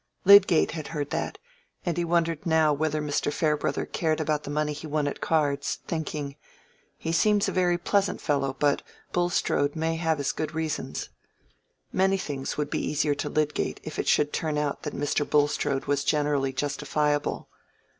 [0.25, 1.37] Lydgate had heard that,
[1.85, 3.31] and he wondered now whether Mr.
[3.31, 6.37] Farebrother cared about the money he won at cards; thinking,
[6.97, 11.09] "He seems a very pleasant fellow, but Bulstrode may have his good reasons."
[11.93, 15.23] Many things would be easier to Lydgate if it should turn out that Mr.
[15.23, 17.47] Bulstrode was generally justifiable.